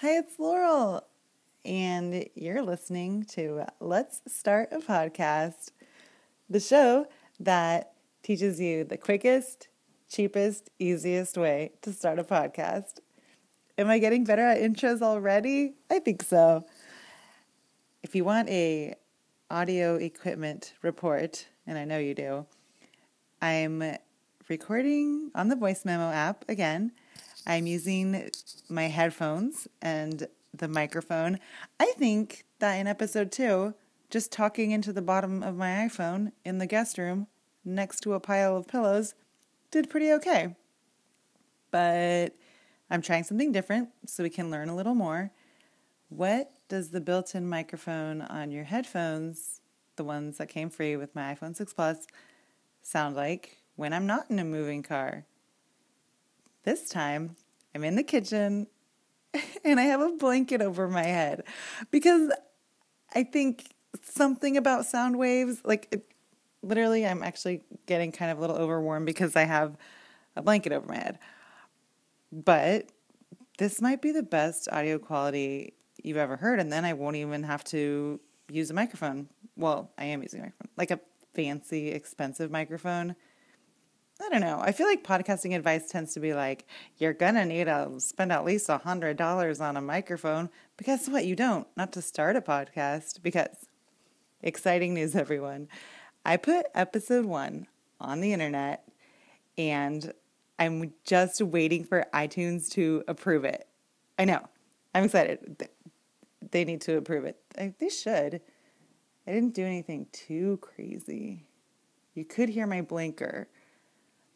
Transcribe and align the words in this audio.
Hi, 0.00 0.16
it's 0.16 0.38
Laurel, 0.38 1.04
and 1.62 2.24
you're 2.34 2.62
listening 2.62 3.22
to 3.32 3.66
Let's 3.80 4.22
Start 4.26 4.70
a 4.72 4.78
Podcast, 4.78 5.72
the 6.48 6.58
show 6.58 7.04
that 7.38 7.92
teaches 8.22 8.58
you 8.58 8.84
the 8.84 8.96
quickest, 8.96 9.68
cheapest, 10.08 10.70
easiest 10.78 11.36
way 11.36 11.72
to 11.82 11.92
start 11.92 12.18
a 12.18 12.24
podcast. 12.24 13.00
Am 13.76 13.90
I 13.90 13.98
getting 13.98 14.24
better 14.24 14.40
at 14.40 14.56
intros 14.56 15.02
already? 15.02 15.74
I 15.90 15.98
think 15.98 16.22
so. 16.22 16.64
If 18.02 18.14
you 18.14 18.24
want 18.24 18.48
a 18.48 18.94
audio 19.50 19.96
equipment 19.96 20.72
report, 20.80 21.46
and 21.66 21.76
I 21.76 21.84
know 21.84 21.98
you 21.98 22.14
do, 22.14 22.46
I'm 23.42 23.98
recording 24.48 25.30
on 25.34 25.48
the 25.48 25.56
voice 25.56 25.84
memo 25.84 26.10
app 26.10 26.46
again 26.48 26.92
I'm 27.46 27.66
using 27.66 28.30
my 28.68 28.88
headphones 28.88 29.66
and 29.80 30.26
the 30.52 30.68
microphone. 30.68 31.38
I 31.78 31.92
think 31.96 32.44
that 32.58 32.74
in 32.74 32.86
episode 32.86 33.32
two, 33.32 33.74
just 34.10 34.32
talking 34.32 34.72
into 34.72 34.92
the 34.92 35.02
bottom 35.02 35.42
of 35.42 35.56
my 35.56 35.88
iPhone 35.88 36.32
in 36.44 36.58
the 36.58 36.66
guest 36.66 36.98
room 36.98 37.28
next 37.64 38.00
to 38.00 38.14
a 38.14 38.20
pile 38.20 38.56
of 38.56 38.66
pillows 38.66 39.14
did 39.70 39.88
pretty 39.88 40.12
okay. 40.12 40.56
But 41.70 42.34
I'm 42.90 43.02
trying 43.02 43.24
something 43.24 43.52
different 43.52 43.90
so 44.06 44.22
we 44.22 44.30
can 44.30 44.50
learn 44.50 44.68
a 44.68 44.76
little 44.76 44.94
more. 44.94 45.30
What 46.08 46.52
does 46.68 46.90
the 46.90 47.00
built 47.00 47.34
in 47.34 47.48
microphone 47.48 48.22
on 48.22 48.50
your 48.50 48.64
headphones, 48.64 49.60
the 49.96 50.04
ones 50.04 50.38
that 50.38 50.48
came 50.48 50.70
free 50.70 50.96
with 50.96 51.14
my 51.14 51.34
iPhone 51.34 51.54
6 51.54 51.72
Plus, 51.72 52.06
sound 52.82 53.14
like 53.14 53.58
when 53.76 53.92
I'm 53.92 54.06
not 54.06 54.28
in 54.28 54.40
a 54.40 54.44
moving 54.44 54.82
car? 54.82 55.26
This 56.64 56.88
time, 56.88 57.36
I'm 57.74 57.84
in 57.84 57.96
the 57.96 58.02
kitchen 58.02 58.66
and 59.64 59.80
I 59.80 59.84
have 59.84 60.00
a 60.00 60.10
blanket 60.12 60.60
over 60.60 60.88
my 60.88 61.04
head 61.04 61.44
because 61.90 62.30
I 63.14 63.24
think 63.24 63.74
something 64.02 64.56
about 64.56 64.86
sound 64.86 65.18
waves, 65.18 65.60
like 65.64 65.88
it, 65.90 66.12
literally, 66.62 67.06
I'm 67.06 67.22
actually 67.22 67.62
getting 67.86 68.12
kind 68.12 68.30
of 68.30 68.38
a 68.38 68.40
little 68.40 68.56
overwarm 68.56 69.04
because 69.04 69.36
I 69.36 69.44
have 69.44 69.76
a 70.36 70.42
blanket 70.42 70.72
over 70.72 70.86
my 70.86 70.96
head. 70.96 71.18
But 72.32 72.90
this 73.58 73.80
might 73.80 74.00
be 74.02 74.12
the 74.12 74.22
best 74.22 74.68
audio 74.70 74.98
quality 74.98 75.74
you've 76.02 76.16
ever 76.16 76.36
heard, 76.36 76.60
and 76.60 76.72
then 76.72 76.84
I 76.84 76.92
won't 76.92 77.16
even 77.16 77.42
have 77.42 77.64
to 77.64 78.20
use 78.50 78.70
a 78.70 78.74
microphone. 78.74 79.28
Well, 79.56 79.90
I 79.98 80.04
am 80.06 80.22
using 80.22 80.40
a 80.40 80.44
microphone, 80.44 80.70
like 80.76 80.90
a 80.90 81.00
fancy, 81.34 81.88
expensive 81.88 82.50
microphone 82.50 83.16
I 84.22 84.28
don't 84.28 84.42
know. 84.42 84.60
I 84.60 84.72
feel 84.72 84.86
like 84.86 85.02
podcasting 85.02 85.56
advice 85.56 85.88
tends 85.88 86.12
to 86.12 86.20
be 86.20 86.34
like, 86.34 86.66
you're 86.98 87.14
gonna 87.14 87.46
need 87.46 87.64
to 87.64 87.90
spend 87.98 88.32
at 88.32 88.44
least 88.44 88.68
a 88.68 88.76
hundred 88.78 89.16
dollars 89.16 89.60
on 89.60 89.78
a 89.78 89.80
microphone. 89.80 90.50
But 90.76 90.86
guess 90.86 91.08
what? 91.08 91.24
You 91.24 91.34
don't. 91.34 91.66
Not 91.74 91.92
to 91.92 92.02
start 92.02 92.36
a 92.36 92.42
podcast. 92.42 93.22
Because 93.22 93.66
exciting 94.42 94.92
news, 94.92 95.16
everyone. 95.16 95.68
I 96.24 96.36
put 96.36 96.66
episode 96.74 97.24
one 97.24 97.66
on 97.98 98.20
the 98.20 98.34
internet 98.34 98.86
and 99.56 100.12
I'm 100.58 100.92
just 101.04 101.40
waiting 101.40 101.84
for 101.84 102.04
iTunes 102.12 102.68
to 102.72 103.02
approve 103.08 103.44
it. 103.44 103.66
I 104.18 104.26
know. 104.26 104.46
I'm 104.94 105.04
excited. 105.04 105.66
They 106.50 106.66
need 106.66 106.82
to 106.82 106.98
approve 106.98 107.24
it. 107.24 107.38
They 107.78 107.88
should. 107.88 108.42
I 109.26 109.32
didn't 109.32 109.54
do 109.54 109.64
anything 109.64 110.08
too 110.12 110.58
crazy. 110.60 111.46
You 112.14 112.26
could 112.26 112.50
hear 112.50 112.66
my 112.66 112.82
blinker 112.82 113.48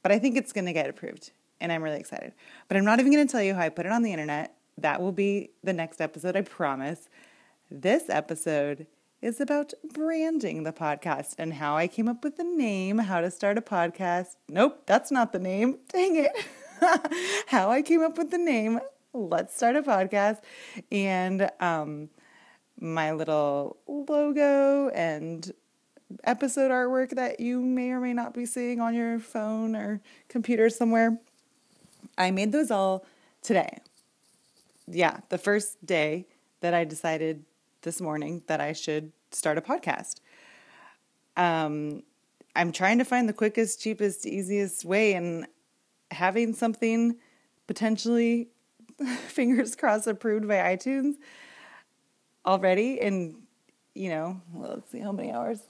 but 0.05 0.13
I 0.13 0.19
think 0.19 0.37
it's 0.37 0.53
going 0.53 0.67
to 0.67 0.73
get 0.75 0.91
approved, 0.91 1.33
and 1.63 1.73
I'm 1.73 1.83
really 1.83 1.99
excited. 1.99 2.35
But 2.69 2.77
I'm 2.77 2.85
not 2.85 3.01
even 3.01 3.11
going 3.11 3.27
to 3.27 3.33
tell 3.33 3.43
you 3.43 3.55
how 3.55 3.63
I 3.63 3.71
put 3.71 3.87
it 3.87 3.93
on 3.93 4.03
the 4.03 4.13
internet. 4.13 4.55
That 4.77 5.01
will 5.01 5.13
be 5.13 5.51
the 5.65 5.73
next 5.73 6.01
episode, 6.01 6.37
I 6.37 6.43
promise. 6.43 7.09
This 7.71 8.11
episode 8.11 8.87
is 9.23 9.41
about 9.41 9.73
branding 9.95 10.65
the 10.65 10.75
podcast 10.75 11.37
and 11.39 11.55
how 11.55 11.75
I 11.79 11.89
came 11.89 12.07
up 12.07 12.23
with 12.23 12.37
the 12.37 12.45
name, 12.45 12.99
how 12.99 13.23
to 13.23 13.31
start 13.31 13.57
a 13.57 13.63
podcast. 13.63 14.37
Nope, 14.47 14.83
that's 14.85 15.11
not 15.11 15.33
the 15.33 15.39
name. 15.39 15.79
Dang 15.89 16.17
it. 16.17 16.33
how 17.47 17.71
I 17.71 17.81
came 17.81 18.03
up 18.03 18.19
with 18.19 18.31
the 18.31 18.37
name, 18.37 18.81
Let's 19.15 19.57
Start 19.57 19.75
a 19.75 19.83
Podcast, 19.83 20.41
and 20.93 21.51
um, 21.61 22.11
my 22.79 23.13
little 23.13 23.79
logo 23.87 24.91
and 24.91 25.51
episode 26.23 26.71
artwork 26.71 27.11
that 27.11 27.41
you 27.41 27.61
may 27.61 27.91
or 27.91 28.01
may 28.01 28.13
not 28.13 28.35
be 28.35 28.47
seeing 28.47 28.81
on 28.81 28.95
your 28.95 29.19
phone 29.19 29.75
or 29.75 30.01
computer 30.29 30.71
somewhere. 30.71 31.19
I 32.17 32.31
made 32.31 32.53
those 32.53 32.71
all 32.71 33.05
today. 33.43 33.79
Yeah, 34.87 35.21
the 35.31 35.39
first 35.39 35.85
day 35.85 36.27
that 36.61 36.75
I 36.75 36.85
decided 36.85 37.45
this 37.83 38.01
morning 38.01 38.43
that 38.47 38.61
I 38.61 38.73
should 38.73 39.13
start 39.33 39.59
a 39.59 39.61
podcast. 39.61 40.21
Um, 41.37 42.03
I'm 42.55 42.71
trying 42.71 42.99
to 42.99 43.05
find 43.05 43.29
the 43.29 43.33
quickest, 43.33 43.81
cheapest, 43.81 44.27
easiest 44.27 44.85
way, 44.85 45.15
and 45.15 45.47
having 46.11 46.55
something 46.55 47.17
potentially, 47.67 48.49
fingers 49.27 49.75
crossed, 49.75 50.07
approved 50.07 50.47
by 50.47 50.57
iTunes 50.57 51.15
already 52.47 53.01
And, 53.01 53.43
you 53.95 54.11
know, 54.11 54.41
well, 54.53 54.71
let's 54.75 54.91
see 54.91 55.01
how 55.01 55.13
many 55.13 55.33
hours. 55.33 55.61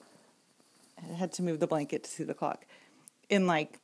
Had 1.14 1.32
to 1.34 1.42
move 1.42 1.60
the 1.60 1.66
blanket 1.66 2.04
to 2.04 2.10
see 2.10 2.24
the 2.24 2.34
clock. 2.34 2.66
In 3.28 3.46
like 3.46 3.78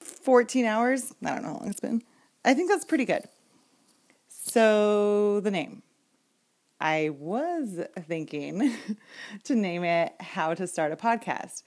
14 0.00 0.64
hours, 0.64 1.14
I 1.24 1.30
don't 1.30 1.42
know 1.42 1.48
how 1.48 1.58
long 1.58 1.68
it's 1.68 1.80
been. 1.80 2.02
I 2.44 2.54
think 2.54 2.70
that's 2.70 2.84
pretty 2.84 3.04
good. 3.04 3.24
So, 4.28 5.40
the 5.40 5.50
name. 5.50 5.82
I 6.80 7.10
was 7.10 7.80
thinking 8.06 8.76
to 9.44 9.54
name 9.54 9.84
it 9.84 10.12
How 10.20 10.52
to 10.52 10.66
Start 10.66 10.92
a 10.92 10.96
Podcast. 10.96 11.62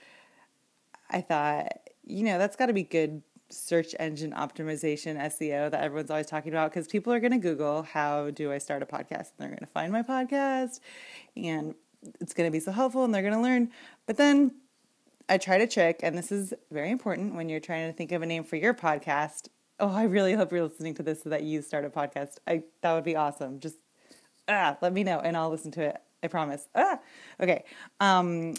I 1.09 1.21
thought, 1.21 1.71
you 2.05 2.23
know, 2.23 2.37
that's 2.37 2.55
got 2.55 2.67
to 2.67 2.73
be 2.73 2.83
good 2.83 3.23
search 3.49 3.95
engine 3.99 4.31
optimization 4.31 5.17
SEO 5.17 5.71
that 5.71 5.81
everyone's 5.81 6.11
always 6.11 6.27
talking 6.27 6.51
about 6.51 6.69
because 6.69 6.87
people 6.87 7.13
are 7.13 7.19
going 7.19 7.31
to 7.31 7.37
Google, 7.37 7.83
How 7.83 8.29
do 8.29 8.51
I 8.51 8.57
start 8.57 8.83
a 8.83 8.85
podcast? 8.85 9.31
And 9.31 9.39
they're 9.39 9.49
going 9.49 9.59
to 9.59 9.65
find 9.65 9.91
my 9.91 10.03
podcast 10.03 10.79
and 11.35 11.73
it's 12.19 12.33
going 12.33 12.47
to 12.47 12.51
be 12.51 12.59
so 12.59 12.71
helpful 12.71 13.03
and 13.03 13.13
they're 13.13 13.21
going 13.21 13.33
to 13.33 13.41
learn. 13.41 13.71
But 14.05 14.17
then 14.17 14.51
I 15.29 15.37
tried 15.37 15.61
a 15.61 15.67
trick, 15.67 15.99
and 16.03 16.17
this 16.17 16.31
is 16.31 16.53
very 16.71 16.89
important 16.89 17.35
when 17.35 17.49
you're 17.49 17.59
trying 17.59 17.89
to 17.89 17.93
think 17.95 18.11
of 18.13 18.21
a 18.21 18.25
name 18.25 18.43
for 18.45 18.55
your 18.55 18.73
podcast. 18.73 19.49
Oh, 19.79 19.89
I 19.89 20.03
really 20.03 20.33
hope 20.33 20.51
you're 20.51 20.63
listening 20.63 20.93
to 20.95 21.03
this 21.03 21.23
so 21.23 21.29
that 21.29 21.43
you 21.43 21.61
start 21.61 21.83
a 21.83 21.89
podcast. 21.89 22.37
I 22.47 22.63
that 22.81 22.93
would 22.93 23.03
be 23.03 23.15
awesome. 23.15 23.59
Just 23.59 23.75
ah, 24.47 24.77
let 24.81 24.93
me 24.93 25.03
know, 25.03 25.19
and 25.19 25.35
I'll 25.35 25.49
listen 25.49 25.71
to 25.71 25.81
it. 25.81 26.01
I 26.23 26.27
promise. 26.27 26.67
Ah, 26.73 26.99
okay. 27.41 27.65
Um, 27.99 28.55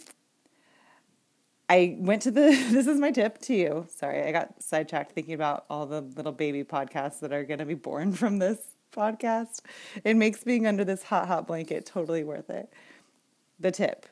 I 1.71 1.97
went 1.99 2.23
to 2.23 2.31
the. 2.31 2.49
This 2.71 2.87
is 2.87 3.01
my 3.01 3.11
tip 3.11 3.39
to 3.43 3.55
you. 3.55 3.87
Sorry, 3.89 4.23
I 4.25 4.33
got 4.33 4.63
sidetracked 4.63 5.13
thinking 5.13 5.35
about 5.35 5.65
all 5.71 5.87
the 5.87 6.03
little 6.03 6.33
baby 6.33 6.65
podcasts 6.65 7.21
that 7.21 7.33
are 7.33 7.45
going 7.45 7.61
to 7.61 7.67
be 7.67 7.75
born 7.75 8.13
from 8.13 8.39
this 8.39 8.59
podcast. 8.93 9.61
It 10.05 10.17
makes 10.17 10.45
being 10.45 10.67
under 10.67 10.85
this 10.85 11.03
hot, 11.03 11.29
hot 11.29 11.47
blanket 11.47 11.87
totally 11.87 12.25
worth 12.25 12.51
it. 12.51 12.71
The 13.59 13.71
tip 13.71 14.07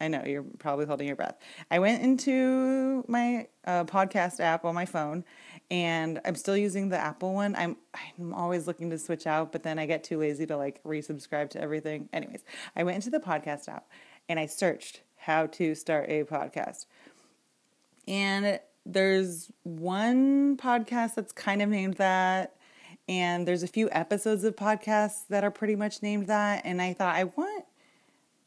I 0.00 0.08
know 0.08 0.22
you're 0.24 0.44
probably 0.58 0.86
holding 0.86 1.06
your 1.06 1.16
breath. 1.16 1.36
I 1.70 1.78
went 1.80 2.02
into 2.02 3.04
my 3.08 3.48
uh, 3.64 3.84
podcast 3.84 4.40
app 4.40 4.64
on 4.64 4.74
my 4.74 4.86
phone, 4.86 5.24
and 5.70 6.20
I'm 6.24 6.36
still 6.36 6.56
using 6.56 6.88
the 6.88 6.98
Apple 6.98 7.34
one. 7.34 7.56
I'm 7.56 7.76
I'm 8.18 8.32
always 8.32 8.66
looking 8.66 8.90
to 8.90 8.98
switch 8.98 9.26
out, 9.26 9.50
but 9.52 9.62
then 9.62 9.78
I 9.78 9.86
get 9.86 10.04
too 10.04 10.18
lazy 10.18 10.46
to 10.46 10.56
like 10.56 10.82
resubscribe 10.84 11.50
to 11.50 11.60
everything. 11.60 12.08
Anyways, 12.12 12.44
I 12.76 12.84
went 12.84 12.96
into 12.96 13.10
the 13.10 13.20
podcast 13.20 13.68
app 13.68 13.88
and 14.28 14.38
I 14.38 14.46
searched 14.46 15.02
how 15.16 15.46
to 15.46 15.74
start 15.74 16.06
a 16.08 16.24
podcast, 16.24 16.86
and 18.06 18.60
there's 18.86 19.50
one 19.64 20.56
podcast 20.56 21.14
that's 21.14 21.32
kind 21.32 21.60
of 21.60 21.68
named 21.68 21.94
that. 21.94 22.54
And 23.08 23.48
there's 23.48 23.62
a 23.62 23.68
few 23.68 23.88
episodes 23.90 24.44
of 24.44 24.54
podcasts 24.54 25.26
that 25.30 25.42
are 25.42 25.50
pretty 25.50 25.76
much 25.76 26.02
named 26.02 26.26
that. 26.26 26.62
And 26.66 26.80
I 26.82 26.92
thought, 26.92 27.14
I 27.14 27.24
want 27.24 27.57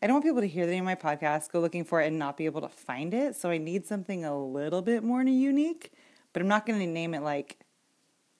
I 0.02 0.08
don't 0.08 0.16
want 0.16 0.26
people 0.26 0.42
to 0.42 0.48
hear 0.48 0.66
the 0.66 0.72
name 0.72 0.88
of 0.88 1.04
my 1.04 1.16
podcast, 1.16 1.52
go 1.52 1.60
looking 1.60 1.84
for 1.86 2.02
it, 2.02 2.08
and 2.08 2.18
not 2.18 2.36
be 2.36 2.46
able 2.46 2.62
to 2.62 2.70
find 2.70 3.14
it. 3.14 3.36
So 3.36 3.52
I 3.52 3.60
need 3.60 3.86
something 3.86 4.26
a 4.26 4.36
little 4.36 4.82
bit 4.82 5.04
more 5.04 5.22
unique, 5.22 5.92
but 6.34 6.42
I'm 6.42 6.48
not 6.48 6.66
going 6.66 6.80
to 6.80 6.88
name 6.88 7.14
it 7.14 7.22
like 7.22 7.60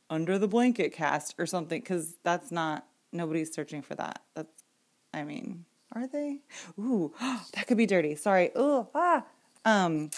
Under 0.10 0.40
the 0.40 0.48
Blanket 0.48 0.92
Cast 0.92 1.36
or 1.38 1.46
something 1.46 1.80
because 1.80 2.16
that's 2.24 2.52
not, 2.52 2.88
nobody's 3.12 3.54
searching 3.54 3.84
for 3.84 3.94
that. 3.94 4.24
That's, 4.34 4.64
I 5.14 5.24
mean, 5.24 5.66
are 5.94 6.08
they? 6.08 6.40
Ooh, 6.80 7.14
that 7.22 7.68
could 7.68 7.78
be 7.78 7.86
dirty. 7.86 8.16
Sorry. 8.16 8.50
Ooh, 8.58 8.88
ah. 8.96 9.24
Um, 9.64 10.10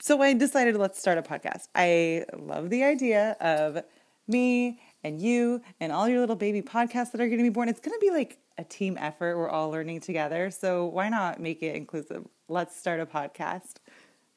so 0.00 0.20
I 0.20 0.32
decided 0.32 0.76
let's 0.76 0.98
start 0.98 1.18
a 1.18 1.22
podcast. 1.22 1.68
I 1.76 2.24
love 2.36 2.70
the 2.70 2.82
idea 2.82 3.36
of 3.40 3.84
me 4.26 4.80
and 5.04 5.20
you 5.20 5.62
and 5.78 5.92
all 5.92 6.08
your 6.08 6.18
little 6.18 6.36
baby 6.36 6.62
podcasts 6.62 7.12
that 7.12 7.20
are 7.20 7.26
going 7.26 7.38
to 7.38 7.44
be 7.44 7.50
born. 7.50 7.68
It's 7.68 7.80
going 7.80 7.96
to 7.96 8.04
be 8.04 8.10
like 8.10 8.38
a 8.58 8.64
team 8.64 8.98
effort. 9.00 9.38
We're 9.38 9.48
all 9.48 9.70
learning 9.70 10.00
together. 10.00 10.50
So 10.50 10.84
why 10.84 11.08
not 11.08 11.40
make 11.40 11.62
it 11.62 11.76
inclusive? 11.76 12.26
Let's 12.48 12.76
start 12.76 13.00
a 13.00 13.06
podcast. 13.06 13.76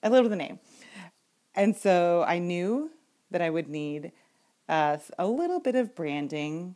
I 0.04 0.08
love 0.08 0.30
the 0.30 0.36
name. 0.36 0.60
And 1.56 1.76
so 1.76 2.24
I 2.26 2.38
knew 2.38 2.92
that 3.32 3.42
I 3.42 3.50
would 3.50 3.68
need 3.68 4.12
uh, 4.70 4.98
a 5.18 5.28
little 5.28 5.60
bit 5.60 5.76
of 5.76 5.96
branding. 5.96 6.76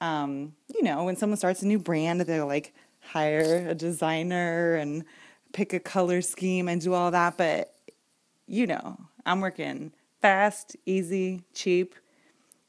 Um, 0.00 0.54
you 0.74 0.82
know, 0.82 1.04
when 1.04 1.16
someone 1.16 1.36
starts 1.36 1.62
a 1.62 1.66
new 1.66 1.78
brand, 1.78 2.20
they'll 2.22 2.46
like 2.46 2.72
hire 3.00 3.66
a 3.68 3.74
designer 3.74 4.76
and 4.76 5.04
pick 5.52 5.72
a 5.72 5.80
color 5.80 6.22
scheme 6.22 6.68
and 6.68 6.80
do 6.80 6.94
all 6.94 7.10
that. 7.10 7.36
But, 7.36 7.74
you 8.46 8.66
know, 8.66 8.98
I'm 9.24 9.40
working 9.40 9.92
fast, 10.20 10.76
easy, 10.86 11.42
cheap. 11.52 11.94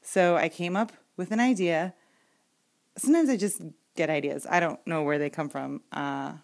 So 0.02 0.36
I 0.36 0.48
came 0.48 0.76
up 0.76 0.92
with 1.16 1.30
an 1.30 1.40
idea. 1.40 1.94
Sometimes 2.96 3.30
I 3.30 3.36
just 3.36 3.62
get 3.98 4.08
ideas. 4.08 4.46
I 4.48 4.60
don't 4.60 4.78
know 4.86 5.02
where 5.02 5.18
they 5.18 5.28
come 5.28 5.48
from. 5.48 5.82
Uh, 5.92 6.34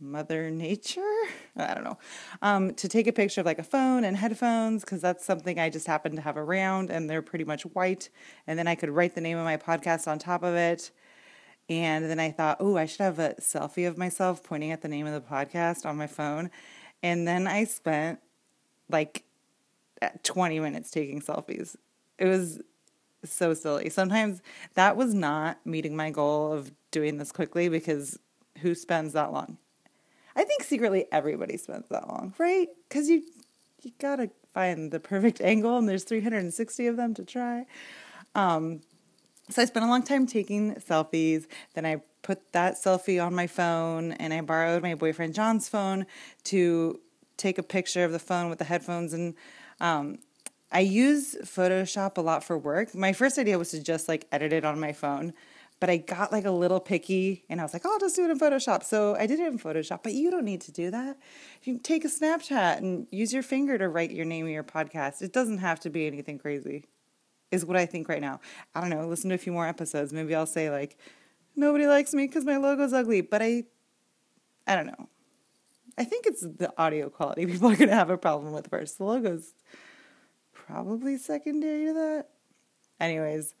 Mother 0.00 0.50
Nature? 0.50 1.00
I 1.56 1.74
don't 1.74 1.84
know. 1.84 1.98
Um, 2.40 2.74
to 2.74 2.88
take 2.88 3.06
a 3.06 3.12
picture 3.12 3.40
of 3.40 3.46
like 3.46 3.58
a 3.58 3.64
phone 3.64 4.04
and 4.04 4.16
headphones, 4.16 4.84
because 4.84 5.02
that's 5.02 5.24
something 5.24 5.58
I 5.58 5.70
just 5.70 5.86
happen 5.86 6.14
to 6.16 6.22
have 6.22 6.36
around 6.36 6.90
and 6.90 7.10
they're 7.10 7.22
pretty 7.22 7.44
much 7.44 7.62
white. 7.62 8.10
And 8.46 8.58
then 8.58 8.68
I 8.68 8.76
could 8.76 8.90
write 8.90 9.14
the 9.14 9.20
name 9.20 9.36
of 9.36 9.44
my 9.44 9.56
podcast 9.56 10.06
on 10.06 10.18
top 10.18 10.42
of 10.44 10.54
it. 10.54 10.92
And 11.68 12.04
then 12.04 12.20
I 12.20 12.30
thought, 12.30 12.58
oh, 12.60 12.76
I 12.76 12.86
should 12.86 13.00
have 13.00 13.18
a 13.18 13.34
selfie 13.40 13.88
of 13.88 13.98
myself 13.98 14.44
pointing 14.44 14.70
at 14.70 14.82
the 14.82 14.88
name 14.88 15.06
of 15.06 15.14
the 15.14 15.28
podcast 15.28 15.84
on 15.84 15.96
my 15.96 16.06
phone. 16.06 16.50
And 17.02 17.26
then 17.26 17.46
I 17.46 17.64
spent 17.64 18.20
like 18.88 19.24
20 20.22 20.60
minutes 20.60 20.90
taking 20.90 21.20
selfies. 21.20 21.76
It 22.18 22.26
was 22.26 22.60
so 23.24 23.54
silly. 23.54 23.90
Sometimes 23.90 24.42
that 24.74 24.96
was 24.96 25.14
not 25.14 25.64
meeting 25.64 25.96
my 25.96 26.10
goal 26.10 26.52
of 26.52 26.72
doing 26.94 27.18
this 27.18 27.32
quickly 27.32 27.68
because 27.68 28.18
who 28.60 28.74
spends 28.74 29.12
that 29.12 29.32
long? 29.32 29.58
I 30.36 30.44
think 30.44 30.62
secretly 30.62 31.06
everybody 31.12 31.56
spends 31.56 31.88
that 31.88 32.08
long, 32.08 32.32
right? 32.38 32.68
Because 32.88 33.10
you 33.10 33.22
you 33.82 33.92
gotta 33.98 34.30
find 34.54 34.90
the 34.90 35.00
perfect 35.00 35.40
angle, 35.52 35.76
and 35.76 35.88
there's 35.88 36.04
360 36.04 36.86
of 36.86 36.96
them 36.96 37.12
to 37.14 37.24
try. 37.24 37.66
Um, 38.34 38.80
so 39.50 39.60
I 39.60 39.64
spent 39.66 39.84
a 39.84 39.88
long 39.88 40.02
time 40.02 40.26
taking 40.26 40.76
selfies. 40.76 41.46
Then 41.74 41.84
I 41.84 42.00
put 42.22 42.52
that 42.52 42.76
selfie 42.76 43.24
on 43.24 43.34
my 43.34 43.46
phone, 43.46 44.12
and 44.12 44.32
I 44.32 44.40
borrowed 44.40 44.82
my 44.82 44.94
boyfriend 44.94 45.34
John's 45.34 45.68
phone 45.68 46.06
to 46.44 47.00
take 47.36 47.58
a 47.58 47.62
picture 47.62 48.04
of 48.04 48.12
the 48.12 48.18
phone 48.18 48.48
with 48.48 48.58
the 48.58 48.64
headphones. 48.64 49.12
And 49.12 49.34
um, 49.80 50.18
I 50.72 50.80
use 50.80 51.36
Photoshop 51.42 52.16
a 52.16 52.20
lot 52.20 52.42
for 52.42 52.56
work. 52.56 52.94
My 52.94 53.12
first 53.12 53.38
idea 53.38 53.58
was 53.58 53.70
to 53.72 53.82
just 53.82 54.08
like 54.08 54.26
edit 54.32 54.52
it 54.52 54.64
on 54.64 54.80
my 54.80 54.92
phone 54.92 55.34
but 55.80 55.90
I 55.90 55.98
got 55.98 56.32
like 56.32 56.44
a 56.44 56.50
little 56.50 56.80
picky 56.80 57.44
and 57.48 57.60
I 57.60 57.64
was 57.64 57.72
like, 57.72 57.82
oh, 57.84 57.92
I'll 57.92 57.98
just 57.98 58.16
do 58.16 58.24
it 58.24 58.30
in 58.30 58.38
Photoshop. 58.38 58.84
So 58.84 59.16
I 59.16 59.26
did 59.26 59.40
it 59.40 59.46
in 59.46 59.58
Photoshop, 59.58 60.02
but 60.02 60.12
you 60.12 60.30
don't 60.30 60.44
need 60.44 60.60
to 60.62 60.72
do 60.72 60.90
that. 60.90 61.18
You 61.62 61.78
take 61.78 62.04
a 62.04 62.08
Snapchat 62.08 62.78
and 62.78 63.06
use 63.10 63.32
your 63.32 63.42
finger 63.42 63.76
to 63.76 63.88
write 63.88 64.10
your 64.10 64.24
name 64.24 64.46
of 64.46 64.52
your 64.52 64.64
podcast. 64.64 65.20
It 65.20 65.32
doesn't 65.32 65.58
have 65.58 65.80
to 65.80 65.90
be 65.90 66.06
anything 66.06 66.38
crazy, 66.38 66.84
is 67.50 67.66
what 67.66 67.76
I 67.76 67.86
think 67.86 68.08
right 68.08 68.20
now. 68.20 68.40
I 68.74 68.80
don't 68.80 68.90
know, 68.90 69.06
listen 69.06 69.28
to 69.30 69.34
a 69.34 69.38
few 69.38 69.52
more 69.52 69.66
episodes. 69.66 70.12
Maybe 70.12 70.34
I'll 70.34 70.46
say, 70.46 70.70
like, 70.70 70.96
nobody 71.56 71.86
likes 71.86 72.14
me 72.14 72.26
because 72.26 72.44
my 72.44 72.56
logo's 72.56 72.92
ugly, 72.92 73.20
but 73.20 73.42
I, 73.42 73.64
I 74.66 74.76
don't 74.76 74.86
know. 74.86 75.08
I 75.96 76.04
think 76.04 76.26
it's 76.26 76.40
the 76.40 76.72
audio 76.78 77.08
quality 77.08 77.46
people 77.52 77.70
are 77.70 77.76
going 77.76 77.90
to 77.90 77.94
have 77.94 78.10
a 78.10 78.18
problem 78.18 78.52
with 78.52 78.68
first. 78.70 78.98
The 78.98 79.04
logo's 79.04 79.54
probably 80.52 81.16
secondary 81.18 81.86
to 81.86 81.92
that. 81.92 82.28
Anyways, 83.00 83.54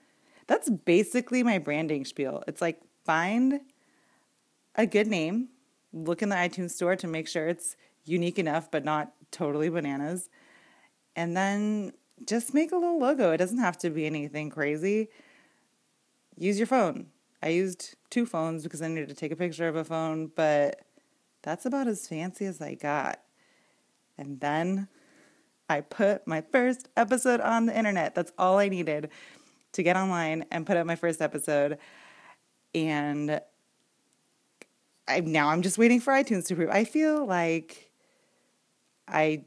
that's 0.46 0.70
basically 0.70 1.42
my 1.42 1.58
branding 1.58 2.04
spiel. 2.04 2.42
It's 2.46 2.60
like 2.60 2.80
find 3.04 3.60
a 4.74 4.86
good 4.86 5.06
name, 5.06 5.48
look 5.92 6.22
in 6.22 6.28
the 6.28 6.36
iTunes 6.36 6.70
store 6.70 6.96
to 6.96 7.06
make 7.06 7.28
sure 7.28 7.48
it's 7.48 7.76
unique 8.04 8.38
enough 8.38 8.70
but 8.70 8.84
not 8.84 9.12
totally 9.30 9.68
bananas, 9.68 10.28
and 11.16 11.36
then 11.36 11.92
just 12.26 12.54
make 12.54 12.72
a 12.72 12.76
little 12.76 12.98
logo. 12.98 13.32
It 13.32 13.38
doesn't 13.38 13.58
have 13.58 13.78
to 13.78 13.90
be 13.90 14.06
anything 14.06 14.50
crazy. 14.50 15.08
Use 16.36 16.58
your 16.58 16.66
phone. 16.66 17.06
I 17.42 17.48
used 17.48 17.96
two 18.10 18.26
phones 18.26 18.62
because 18.62 18.82
I 18.82 18.88
needed 18.88 19.08
to 19.08 19.14
take 19.14 19.32
a 19.32 19.36
picture 19.36 19.68
of 19.68 19.76
a 19.76 19.84
phone, 19.84 20.30
but 20.34 20.80
that's 21.42 21.66
about 21.66 21.88
as 21.88 22.08
fancy 22.08 22.46
as 22.46 22.60
I 22.60 22.74
got. 22.74 23.20
And 24.16 24.40
then 24.40 24.88
I 25.68 25.80
put 25.80 26.26
my 26.26 26.40
first 26.40 26.88
episode 26.96 27.40
on 27.40 27.66
the 27.66 27.76
internet. 27.76 28.14
That's 28.14 28.32
all 28.38 28.58
I 28.58 28.68
needed 28.68 29.10
to 29.74 29.82
get 29.82 29.96
online 29.96 30.44
and 30.50 30.66
put 30.66 30.76
up 30.76 30.86
my 30.86 30.96
first 30.96 31.20
episode. 31.20 31.78
And 32.74 33.40
I 35.06 35.20
now 35.20 35.48
I'm 35.48 35.62
just 35.62 35.78
waiting 35.78 36.00
for 36.00 36.12
iTunes 36.12 36.46
to 36.46 36.54
approve. 36.54 36.70
I 36.70 36.84
feel 36.84 37.24
like 37.26 37.90
I 39.06 39.44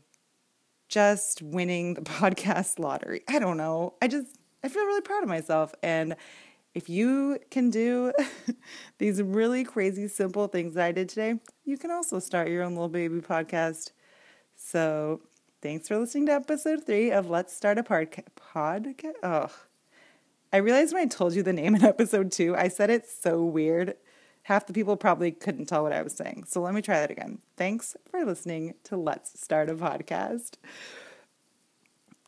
just 0.88 1.42
winning 1.42 1.96
the 1.96 2.02
podcast 2.20 2.80
lottery. 2.80 3.24
I 3.28 3.40
don't 3.40 3.58
know. 3.58 3.96
I 4.02 4.08
just 4.08 4.38
I 4.64 4.70
feel 4.70 4.86
really 4.86 5.02
proud 5.02 5.24
of 5.24 5.30
myself 5.30 5.74
and 5.84 6.16
if 6.78 6.90
you 6.90 7.40
can 7.50 7.72
do 7.72 8.14
these 9.00 9.20
really 9.20 9.64
crazy 9.64 10.08
simple 10.08 10.48
things 10.48 10.76
that 10.76 10.86
I 10.86 10.92
did 10.92 11.10
today, 11.10 11.40
you 11.66 11.76
can 11.76 11.90
also 11.90 12.20
start 12.20 12.50
your 12.50 12.62
own 12.62 12.74
little 12.74 12.88
baby 12.88 13.20
podcast. 13.20 13.94
So, 14.56 15.22
thanks 15.60 15.88
for 15.88 15.98
listening 15.98 16.28
to 16.28 16.34
episode 16.34 16.86
3 16.86 17.12
of 17.12 17.32
Let's 17.32 17.52
Start 17.56 17.80
a 17.80 17.84
Podcast. 17.84 18.26
Podcast. 18.54 19.54
I 20.52 20.58
realized 20.58 20.94
when 20.94 21.04
I 21.04 21.08
told 21.08 21.34
you 21.34 21.44
the 21.44 21.54
name 21.54 21.76
in 21.76 21.84
episode 21.86 22.32
two, 22.32 22.56
I 22.56 22.70
said 22.70 22.90
it 22.90 23.08
so 23.08 23.44
weird. 23.44 23.96
Half 24.44 24.68
the 24.68 24.74
people 24.74 24.96
probably 24.96 25.32
couldn't 25.32 25.66
tell 25.66 25.84
what 25.84 25.92
I 25.92 26.02
was 26.02 26.16
saying. 26.16 26.46
So 26.48 26.62
let 26.62 26.74
me 26.74 26.82
try 26.82 27.02
that 27.02 27.12
again. 27.12 27.40
Thanks 27.58 27.98
for 28.10 28.24
listening 28.24 28.76
to 28.86 28.96
Let's 28.96 29.38
Start 29.40 29.70
a 29.70 29.76
Podcast. 29.76 30.54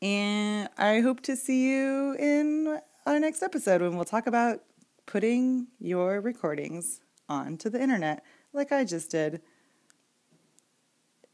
And 0.01 0.68
I 0.77 1.00
hope 1.00 1.21
to 1.21 1.38
see 1.38 1.69
you 1.71 2.16
in 2.19 2.80
our 3.06 3.19
next 3.19 3.42
episode 3.42 3.81
when 3.81 3.95
we'll 3.95 4.06
talk 4.06 4.27
about 4.27 4.63
putting 5.06 5.68
your 5.80 6.19
recordings 6.19 7.00
onto 7.30 7.69
the 7.69 7.81
internet 7.81 8.24
like 8.51 8.74
I 8.74 8.83
just 8.83 9.12
did. 9.12 9.42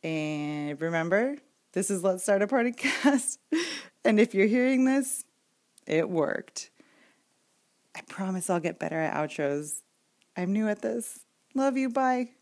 And 0.03 0.79
remember, 0.79 1.37
this 1.73 1.89
is 1.89 2.03
Let's 2.03 2.21
Start 2.21 2.43
a 2.43 2.47
Podcast. 2.47 3.39
and 4.05 4.19
if 4.19 4.35
you're 4.35 4.45
hearing 4.45 4.85
this, 4.85 5.25
it 5.87 6.09
worked. 6.11 6.69
I 7.95 8.01
promise 8.07 8.49
I'll 8.49 8.59
get 8.59 8.79
better 8.79 8.99
at 8.99 9.13
outros. 9.13 9.81
I'm 10.37 10.53
new 10.53 10.67
at 10.67 10.81
this. 10.81 11.19
Love 11.55 11.77
you. 11.77 11.89
Bye. 11.89 12.34